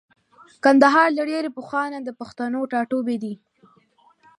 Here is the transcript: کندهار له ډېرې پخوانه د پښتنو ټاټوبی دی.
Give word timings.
کندهار 0.63 1.09
له 1.17 1.23
ډېرې 1.31 1.49
پخوانه 1.57 1.97
د 2.03 2.09
پښتنو 2.19 2.59
ټاټوبی 2.71 3.17
دی. 3.23 3.33